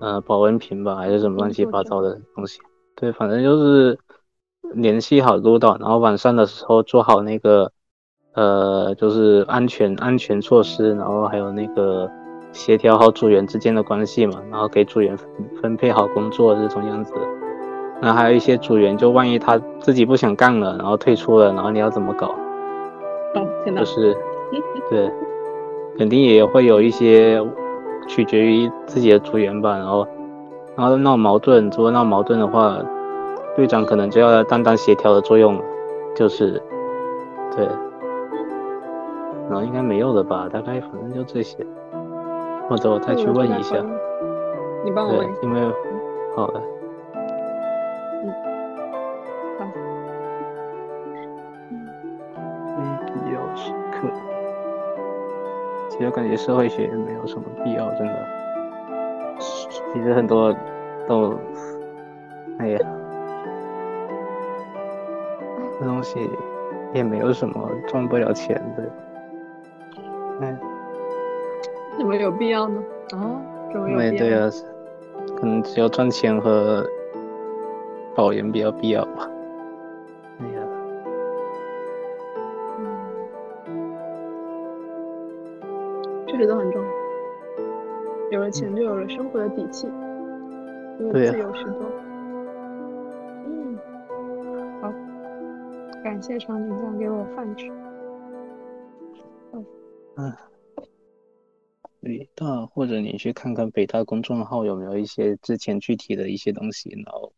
[0.00, 2.60] 呃，保温瓶吧，还是什么乱七八糟的东西。
[3.04, 3.98] 对，反正就是。
[4.72, 7.70] 联系好督导，然后晚上的时候做好那个，
[8.32, 12.10] 呃，就是安全安全措施，然后还有那个
[12.50, 15.28] 协调好组员之间的关系嘛，然后给组员分
[15.60, 17.12] 分配好工作这种样子。
[18.00, 22.34] 那还有一些组员，就万一他自己不想干了，然后退出了，然后你要怎么搞？
[23.34, 24.16] 哦，天就是，
[24.90, 25.12] 对，
[25.98, 27.40] 肯定也会有一些
[28.08, 30.08] 取决于自己的组员吧，然后
[30.74, 32.82] 然后闹矛盾，如果闹矛盾的话。
[33.56, 35.64] 队长可能就要担当协调的作用了，
[36.14, 36.60] 就是，
[37.54, 37.66] 对，
[39.48, 40.48] 然后应该没有了吧？
[40.52, 41.64] 大概反正就这些，
[42.68, 43.76] 或者我再去问一下。
[44.84, 45.28] 你帮我问。
[45.42, 45.60] 因为，
[46.34, 46.60] 好的。
[48.24, 48.32] 嗯。
[49.58, 49.66] 好。
[52.76, 54.08] 非必要时刻。
[55.88, 58.26] 其实感觉社会学也没有什么必要，真的。
[59.38, 60.52] 其实很多
[61.08, 61.38] 都，
[62.58, 62.78] 哎呀。
[65.84, 66.30] 这东西
[66.94, 68.90] 也没有什么赚不了钱的，
[70.40, 70.58] 哎，
[71.98, 72.82] 怎么有必要呢？
[73.12, 73.36] 啊，
[73.70, 74.24] 怎么有必要？
[74.24, 74.48] 对啊，
[75.36, 76.82] 可能只有赚钱和
[78.14, 79.28] 保研比较必要吧。
[80.38, 80.62] 哎呀，
[86.26, 86.88] 这些都很重要。
[88.30, 89.86] 有了钱，就有了生活的底气，
[90.98, 91.82] 因为自由许多。
[96.26, 97.70] 谢长颈酱给我饭吃。
[100.16, 100.32] 嗯，
[102.00, 107.30] 北大或者你去看看北大公众号有没有一些之前具体的一些东西，然后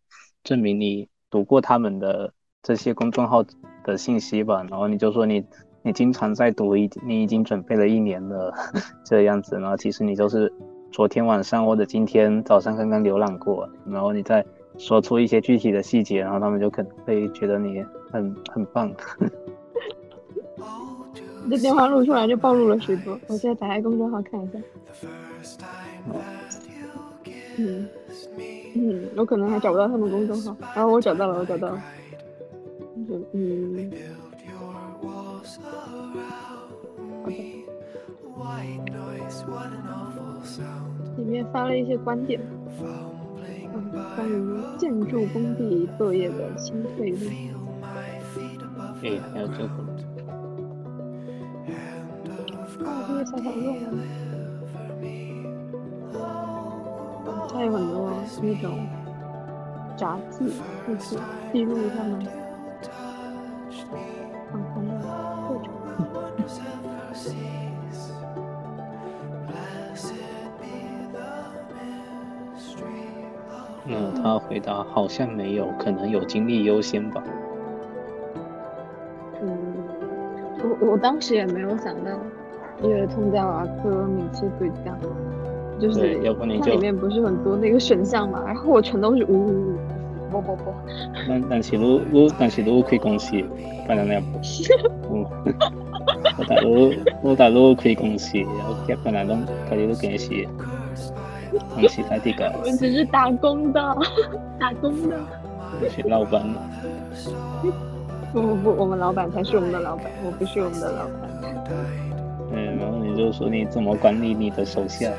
[0.45, 3.45] 证明你读过他们的这些公众号
[3.83, 4.65] 的信息吧。
[4.71, 5.45] 然后你就说你
[5.83, 8.55] 你经常在读，一你已经准备了一年了
[9.05, 9.59] 这样子。
[9.59, 10.53] 然后其实你就是
[10.93, 14.47] 昨天晚上或者今天早上刚刚浏览过，然后你再
[14.79, 17.85] 说出一些具体的细节，然后他们就可能会觉得你。
[18.17, 18.93] 很很棒，
[21.51, 23.19] 这电话录出来就暴露了许多。
[23.29, 24.59] 我现在打开公众号看一下。
[27.59, 27.89] 嗯
[28.75, 31.83] 嗯，我可能还找不到他们公众号，然后我找到了，我找到了。
[33.33, 33.91] 嗯，
[37.23, 37.37] 好的。
[41.17, 42.39] 里面发了一些观点，
[42.83, 42.87] 嗯，
[44.15, 44.33] 关于
[44.77, 47.31] 建筑工地作业的新退路。
[49.07, 49.69] 对，还有这个。
[52.85, 53.95] 哦，这个小小用啊。
[57.55, 58.11] 还有很多
[58.43, 58.85] 那种
[59.97, 60.51] 杂志，
[60.89, 61.17] 就是
[61.53, 62.19] 记录他们
[64.51, 64.91] 访谈的
[65.47, 65.71] 过程。
[73.89, 77.23] 那他回答好像没有，可能有精力优先吧。
[80.81, 82.11] 我当时也没有想到，
[82.83, 84.99] 因为通教啊、科名气对降，
[85.81, 86.19] 就是
[86.61, 89.79] 它里面不是很多那个选项嘛，然后我全都是五五五，
[90.31, 90.75] 不不不，
[91.29, 93.37] 但但是如如但是如开公司，
[93.87, 94.39] 反正那不，
[95.15, 95.25] 嗯，
[96.39, 99.35] 我大陆我大陆开公司，然后结本来都
[99.69, 100.31] 开始都公司，
[101.75, 103.97] 公司太低个，我们只是打工的，
[104.61, 105.19] 打工的。
[105.81, 106.43] 我是老板。
[108.37, 111.15] 不不不，我们老板才是我们的老板，我不是我们的老板。
[112.53, 115.11] 嗯，然后你就说你怎么管理你的手下？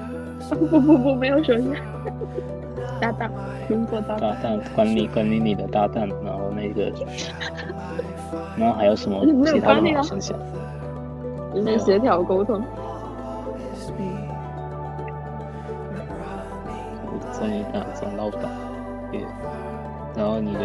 [0.50, 1.64] 不不不，没有手下，
[3.00, 3.32] 搭档，
[3.66, 6.92] 工作搭搭档管理管理你的搭档，然后那个，
[8.58, 10.02] 然后还有什么其他的吗？
[10.02, 10.38] 想想，
[11.54, 12.62] 就是协调沟通。
[13.98, 14.04] 嗯，
[17.32, 18.42] 这一档做老板，
[19.10, 19.24] 对，
[20.14, 20.60] 然后你就。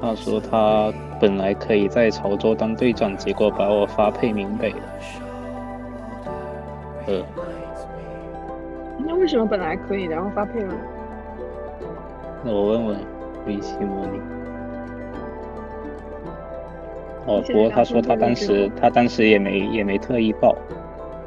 [0.00, 4.78] 他说他本来可以在潮州当队长，结果把我发配闽北了。
[7.06, 7.22] 呃，
[8.98, 10.74] 那为什么本来可以，然后发配了？
[12.42, 12.96] 那我问问
[13.46, 14.18] 微信模拟。
[17.26, 20.56] 哦，不过他说他当时他当时也没也没特意报，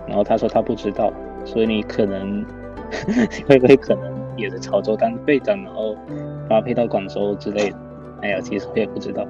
[0.08, 1.14] 然后他说他不知道，
[1.46, 2.44] 所以你可能
[3.48, 5.96] 会不会可能也是潮州当队长，然后
[6.50, 7.78] 发配到广州之类的？
[8.24, 9.28] 哎呀，其实我也不知道，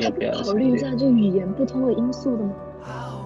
[0.00, 2.52] 他不要考虑一下就语言不通的因素的吗？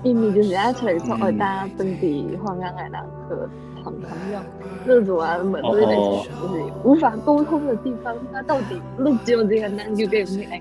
[0.03, 3.49] 因为就是阿出来从二大本地话讲来的和
[3.83, 4.45] 唐唐样
[4.85, 10.61] 那种啊，门都在就是无法沟通的地方，他到底录只有这个难就给你来。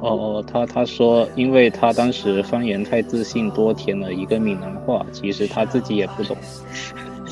[0.00, 6.34] 哦哦，他他说，因为他当时方言太自信，多填了一个闽南话，其实他自己也不懂。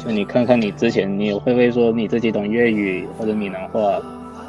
[0.05, 4.01] 那你看看你之前，你会不会说你自己懂粤语或者闽南话？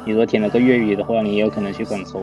[0.04, 2.22] 你说填了个粤语的话，你也有可能去广州。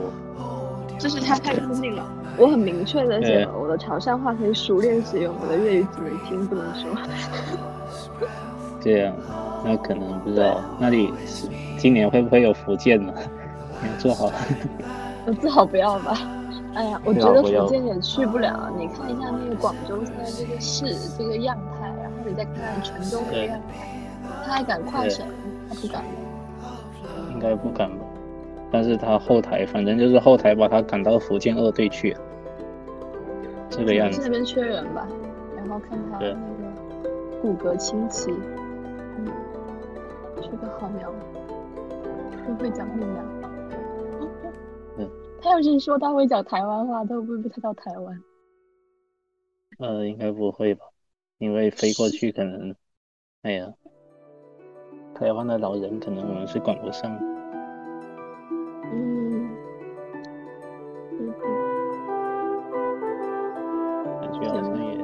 [0.98, 2.04] 就是他太聪明了，
[2.38, 6.90] 我很明确的写了我的潮汕话可以熟练使用，我的粤语只能听不能说。
[8.82, 9.14] 这样，
[9.64, 10.60] 那可能不知道。
[10.80, 11.14] 那你
[11.78, 13.14] 今年会不会有福建呢？
[13.84, 14.32] 你要做好。
[15.40, 16.18] 最好不要吧。
[16.74, 18.72] 哎呀，我觉得福建也去不了。
[18.76, 23.88] 你看一下那个广州现在这个市这个样态，然后你再看看泉州这个样态，
[24.46, 25.28] 他还敢跨省？
[25.70, 26.04] 他不敢。
[27.38, 28.06] 应该不敢吧，
[28.72, 32.18] 但是他后台反正就是后台把他赶到福建二队去，
[33.70, 34.20] 这个样子。
[34.24, 35.08] 那边缺人吧，
[35.56, 39.28] 然后看他那个骨骼清奇，嗯，
[40.42, 41.14] 是个好苗，
[42.50, 43.24] 又会讲闽南。
[44.98, 45.08] 嗯，
[45.40, 48.20] 他要是说他会讲台湾话，他会不会被他到台湾？
[49.78, 50.86] 呃，应该不会吧，
[51.38, 52.76] 因为飞过去可能，
[53.44, 53.72] 哎呀。
[55.20, 57.12] 台湾的老人可能我们是管不上。
[58.94, 59.50] 嗯，
[64.22, 64.98] 感觉好像也，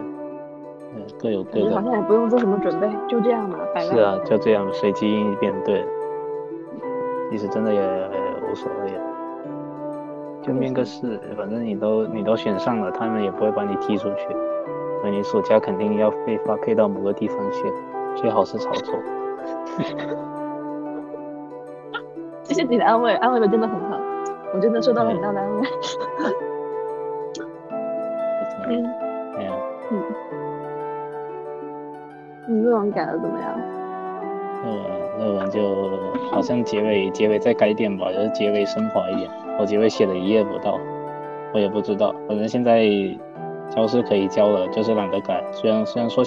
[0.94, 1.74] 嗯，各有各的。
[1.74, 5.84] 好像也不用做什么准备，就这样嘛，是啊，就这样随机应变，对。
[7.32, 8.92] 其实真的也无所谓，
[10.44, 14.28] 就面个试，反正你都你都选上了，他们也不会把你踢出去。
[15.02, 17.64] 所以你暑假肯定要被发配到某个地方去，
[18.16, 18.94] 最好是潮州。
[22.44, 23.98] 谢谢你的安慰，安慰的真的很好，
[24.54, 25.62] 我真的受到了很大的安慰。
[28.68, 28.86] 嗯，
[29.92, 30.02] 嗯，
[32.48, 33.58] 你论文改的怎么样？
[34.64, 34.84] 论文
[35.20, 35.90] 论文就
[36.32, 39.30] 好像结尾结尾再改点吧，就是结尾升华一点。
[39.58, 40.78] 我结尾写了一页不到，
[41.54, 42.84] 我也不知道，反正现在
[43.70, 45.44] 交是可以交了，就是懒得改。
[45.52, 46.24] 虽然虽然说。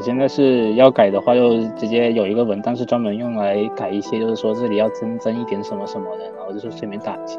[0.00, 7.38] 现在是要改的话，就直接有一个文档是专门用来改一些，就是说这里要增增一点什么什么的，然后就是随便打一下，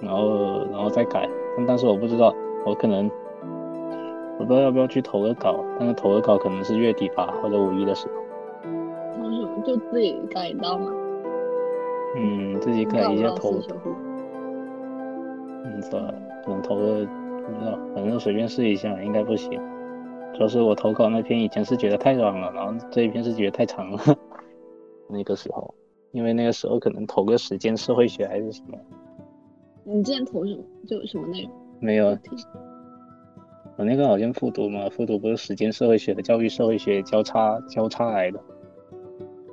[0.00, 1.28] 然后然后再改。
[1.56, 2.34] 但但是我不知道，
[2.66, 3.10] 我可能
[4.38, 8.14] 我不知道要不要去投个稿，但是投个稿可能是月底吧，或者五一的时候。
[9.16, 9.62] 投什么？
[9.64, 10.90] 就自己改到吗？
[12.16, 13.54] 嗯，自己改一下投。
[15.64, 16.12] 嗯，是吧？
[16.44, 19.60] 可能投个不知道，反正随便试一下，应该不行。
[20.34, 24.00] 主要是我投稿那篇以前是觉得太短了，然后这一篇是觉得太长了。
[25.08, 25.72] 那个时候，
[26.10, 28.76] 因为那个时候可能投个时间社会学还是什么。
[29.84, 30.62] 你之前投什么？
[30.88, 31.52] 就什么内容？
[31.78, 32.18] 没有。
[33.76, 38.40] 我那个好像复读嘛，复读不是时间社会学和教育社会学交叉交叉来的，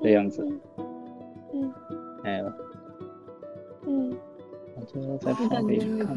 [0.01, 0.43] 这样子。
[1.53, 1.73] 嗯。
[2.23, 2.53] 哎呀。
[3.85, 4.15] 嗯。
[4.75, 6.15] 我最后再发给你看吧。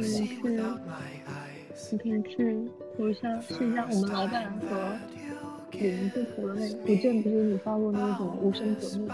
[1.90, 4.66] 你可以去投一下，试一下我们老板和
[5.72, 6.76] 李文字投的那个。
[6.82, 9.08] 我之前不是你发过那个什么无声革命，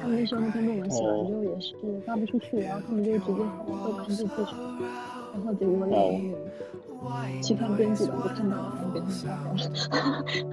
[0.00, 1.74] 他们那时候那篇论文写完之后也是
[2.06, 3.34] 发不出去，然后他们就直接把
[3.66, 4.56] 豆瓣就退出，
[5.34, 6.20] 然后结果有
[7.40, 8.72] 期刊编辑的就看到了，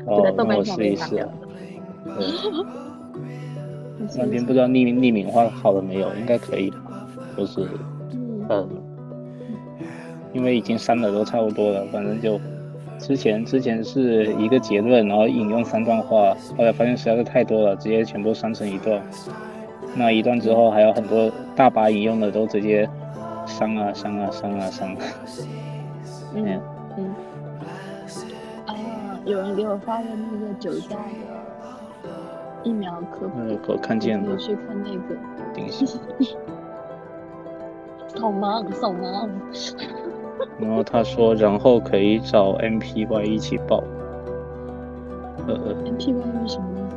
[0.05, 1.33] 然后给他们发掉了，就 在豆瓣上被打掉了。
[4.17, 6.11] 那边不知道匿名匿名化好了没有？
[6.15, 6.77] 应该可以的？
[7.37, 7.61] 就是
[8.11, 8.78] 嗯嗯，
[10.33, 12.39] 因为已经删的都差不多了，反正就
[12.97, 19.01] 之前之前是一个结论，然后引用三段话，后来发现实在是太多了，直接全部删成一段。
[19.95, 22.87] 那一段之后还有很多大把引用的都直接
[23.45, 24.95] 删啊删啊删啊删。
[26.35, 26.61] 嗯
[26.97, 27.15] 嗯。
[28.67, 28.75] 啊，
[29.25, 32.09] 有人给我发的那个酒驾的
[32.63, 34.37] 疫苗科普，嗯，我看见了你。
[34.43, 35.17] 去看那个。
[38.19, 39.29] 好忙，好忙。
[40.59, 43.83] 然后他说，然后可以找 MPY 一起报。
[45.47, 45.97] 呃呃，MPY
[46.47, 46.89] 是什么东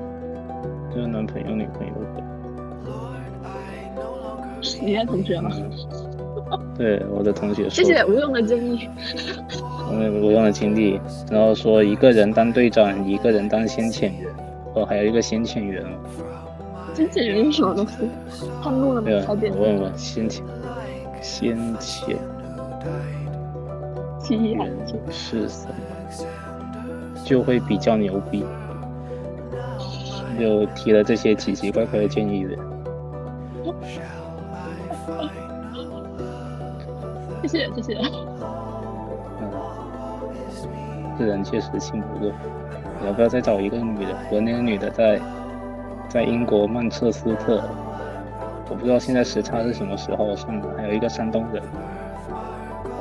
[0.95, 2.23] 就是男朋友女朋友的。
[4.61, 4.81] 西？
[4.85, 5.51] 你的同学吗？
[6.77, 7.71] 对，我的同学说。
[7.71, 8.89] 谢谢无用的建议。
[9.91, 14.31] 嗯，无用的经历，然后说一个人当队长，一个人当先遣员，
[14.75, 15.85] 哦，还有一个先遣员，
[16.95, 18.09] 先遣员是什么东西？
[18.63, 19.21] 叛怒了吗对？
[19.21, 19.27] 吧？
[19.27, 20.43] 踩扁我问问先遣，
[21.21, 22.17] 先遣
[24.23, 25.75] 七一还员是是什么？
[27.25, 28.45] 就会比较牛逼，
[30.39, 32.57] 就提了这些奇奇怪怪的建议的。
[37.43, 37.99] 谢谢谢谢。
[39.41, 39.51] 嗯，
[41.19, 42.33] 这人确实信不过。
[43.05, 44.17] 要不要再找一个女的？
[44.31, 45.21] 我那个女的在
[46.09, 47.61] 在英国曼彻斯特，
[48.71, 50.69] 我不知道现在时差是什么时候上的。
[50.77, 51.61] 还有一个山东人，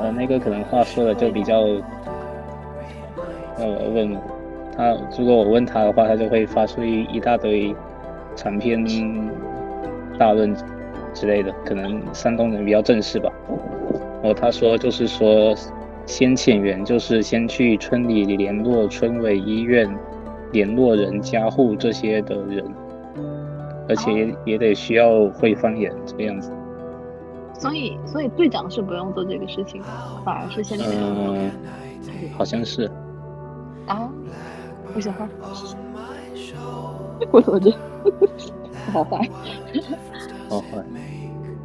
[0.01, 1.59] 呃，那个可能话说的就比较，
[3.59, 4.17] 呃，问
[4.75, 7.75] 他，如果我问他的话，他就会发出一一大堆
[8.35, 8.83] 长篇
[10.17, 10.55] 大论
[11.13, 11.53] 之类的。
[11.63, 13.31] 可能山东人比较正式吧。
[14.23, 15.53] 然后他说，就是说，
[16.07, 19.87] 先遣员就是先去村里联络村委、医院、
[20.51, 22.65] 联络人、家户这些的人，
[23.87, 26.51] 而且也也得需要会方言这个样子。
[27.61, 29.87] 所以所以队长是不用做这个事情的，
[30.25, 31.51] 反而是先遣员嗯，
[32.35, 32.89] 好像是。
[33.85, 34.09] 啊。
[34.93, 35.29] 不喜欢。
[37.31, 37.77] 我怎么觉得
[38.91, 39.29] 好坏？
[40.49, 40.83] 好， 坏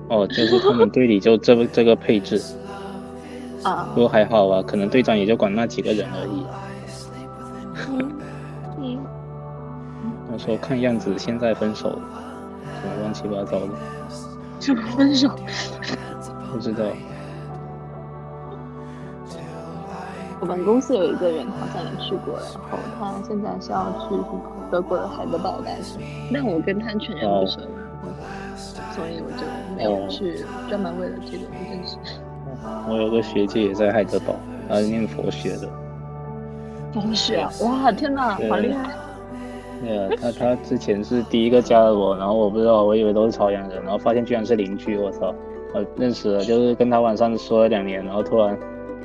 [0.09, 2.39] 哦，就是他们队里就这个这个配置，
[3.65, 6.47] 啊不过还好吧，可能队长也就管那几个人而已。
[7.89, 8.13] 嗯
[8.79, 8.99] 嗯，
[10.31, 11.99] 他说看样子现在分手了，
[12.83, 13.73] 什么乱七八糟的，
[14.61, 15.29] 什么分手？
[16.53, 16.85] 不知道。
[20.39, 24.15] 我们公司有一个人好像也去过，然后他现在是要去
[24.71, 25.99] 德国的海德堡大学，
[26.33, 27.61] 但我跟他全然不熟，
[28.95, 29.47] 所以我就
[29.77, 31.97] 没有去专门为了这个认识。
[32.89, 34.37] 我有个学姐也在海德堡，
[34.69, 35.69] 她是念佛学的。
[36.93, 37.51] 佛学啊！
[37.63, 38.91] 哇，天哪，好厉害！
[39.87, 45.33] 对啊，他他之前是第一个加的我，然后我不知道，我以为都是朝阳人，然后发现居然是邻居，我操！
[45.73, 48.59] 我认识了，就是跟他晚上说了两年，然后突然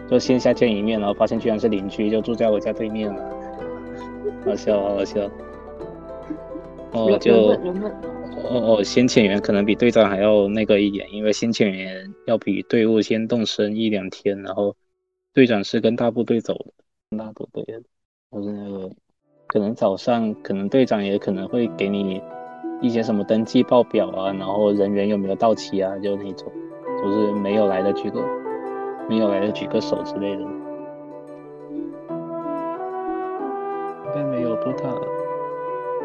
[0.10, 3.24] 就线下见一面，然后发现居然是邻居，就住在我家对面了，
[4.44, 5.30] 好笑，好笑。
[6.94, 7.34] 哦，就
[8.50, 14.76] 哦哦，先遣员可能比队长还要那个一点，因为先遣员要比队伍先动身一两天，然后
[15.32, 16.74] 队长是跟大部队走的，
[17.12, 17.82] 跟大部队的，
[18.32, 18.90] 就是那个
[19.52, 22.24] 可能早上可能队长也可能会给你
[22.80, 26.50] 一些什么登记报表啊，然后人员有没有到齐啊，就那种，
[27.04, 28.24] 就是没有来的举个
[29.10, 30.50] 没有来的举个手之类的，应
[34.16, 35.02] 该没有多大了。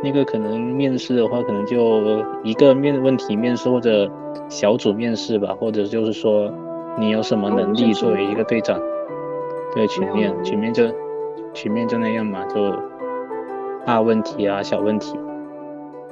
[0.03, 2.03] 那个可能面试的话，可能就
[2.43, 4.11] 一个面问题面试或者
[4.49, 6.53] 小组面试吧，或者就是说
[6.99, 8.77] 你有什么能力作为一个队长。
[9.73, 10.83] 对，群面群面就
[11.55, 12.75] 群面就那样嘛，就
[13.87, 15.17] 大问题啊，小问题。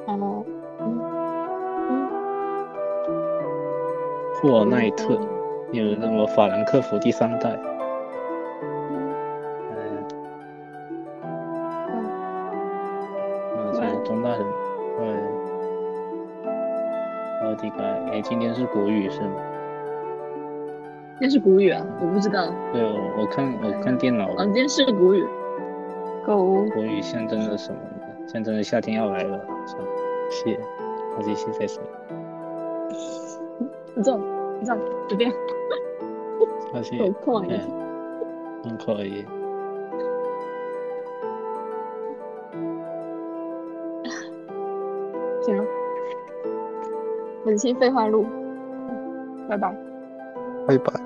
[0.07, 0.45] 哦，
[0.79, 1.01] 嗯
[1.91, 2.09] 嗯，
[4.37, 5.19] 霍尔奈特，
[5.73, 7.51] 有那么法兰克福第三代？
[8.63, 10.07] 嗯，
[13.57, 14.39] 嗯，这个中大人，
[14.99, 15.05] 对。
[17.43, 19.35] 奥迪改，哎，今天是国语是吗？
[21.19, 22.47] 今天是古语啊，我不知道。
[22.73, 25.27] 对，我我看我看电脑，啊，今天是古语。
[26.27, 26.69] 购物。
[26.71, 28.29] 国语象征着什么呢？
[28.29, 29.39] 象征着夏天要来了。
[29.67, 29.83] 是吧
[30.31, 30.59] 谢，
[31.17, 31.83] 我继续再说。
[33.95, 34.77] 你这你这
[35.09, 35.31] 随便，
[36.73, 36.97] 谢谢。
[36.97, 37.61] 有空而已。
[38.65, 39.25] 嗯，可以。
[45.43, 45.65] 行了，
[47.45, 48.25] 本期废话录，
[49.47, 49.77] 拜拜。
[50.67, 51.04] 拜拜。